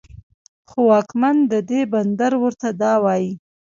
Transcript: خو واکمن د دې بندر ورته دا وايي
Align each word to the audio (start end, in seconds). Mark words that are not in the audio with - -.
خو 0.69 0.79
واکمن 0.91 1.35
د 1.51 1.53
دې 1.69 1.81
بندر 1.93 2.33
ورته 2.43 2.67
دا 2.81 2.93
وايي 3.03 3.31